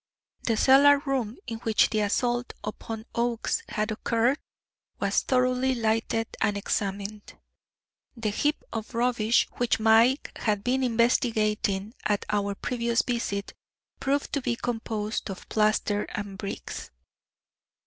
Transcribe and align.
The 0.45 0.57
cellar 0.57 0.97
room 1.05 1.37
in 1.45 1.59
which 1.59 1.91
the 1.91 1.99
assault 1.99 2.53
upon 2.63 3.05
Oakes 3.13 3.61
had 3.69 3.91
occurred 3.91 4.39
was 4.99 5.21
thoroughly 5.21 5.75
lighted 5.75 6.25
and 6.41 6.57
examined. 6.57 7.37
The 8.17 8.31
heap 8.31 8.63
of 8.73 8.95
rubbish 8.95 9.47
which 9.57 9.79
Mike 9.79 10.35
had 10.39 10.63
been 10.63 10.81
investigating 10.81 11.93
at 12.03 12.25
our 12.31 12.55
previous 12.55 13.03
visit 13.03 13.53
proved 13.99 14.33
to 14.33 14.41
be 14.41 14.55
composed 14.55 15.29
of 15.29 15.47
plaster 15.49 16.05
and 16.05 16.35
bricks. 16.35 16.89